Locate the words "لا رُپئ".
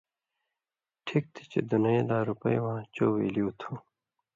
2.09-2.57